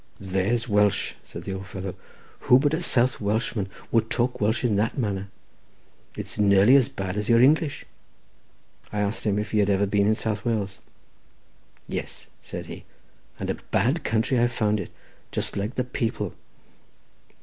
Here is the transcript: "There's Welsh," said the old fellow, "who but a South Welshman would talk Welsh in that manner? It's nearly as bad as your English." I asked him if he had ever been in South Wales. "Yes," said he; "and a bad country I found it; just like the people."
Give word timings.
"There's 0.19 0.67
Welsh," 0.67 1.13
said 1.23 1.43
the 1.43 1.53
old 1.53 1.67
fellow, 1.67 1.93
"who 2.39 2.57
but 2.57 2.73
a 2.73 2.81
South 2.81 3.21
Welshman 3.21 3.69
would 3.91 4.09
talk 4.09 4.41
Welsh 4.41 4.63
in 4.63 4.75
that 4.77 4.97
manner? 4.97 5.29
It's 6.17 6.39
nearly 6.39 6.75
as 6.75 6.89
bad 6.89 7.17
as 7.17 7.29
your 7.29 7.39
English." 7.39 7.85
I 8.91 8.99
asked 9.01 9.25
him 9.25 9.37
if 9.37 9.51
he 9.51 9.59
had 9.59 9.69
ever 9.69 9.85
been 9.85 10.07
in 10.07 10.15
South 10.15 10.43
Wales. 10.43 10.79
"Yes," 11.87 12.25
said 12.41 12.65
he; 12.65 12.83
"and 13.39 13.51
a 13.51 13.59
bad 13.69 14.03
country 14.03 14.39
I 14.41 14.47
found 14.47 14.79
it; 14.79 14.89
just 15.31 15.55
like 15.55 15.75
the 15.75 15.83
people." 15.83 16.33